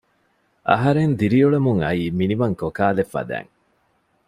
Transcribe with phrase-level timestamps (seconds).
[0.69, 3.51] އަހަރެން ދިރިއުޅެމުން އައީ މިނިވަން ކޮކާލެއް ފަދައިން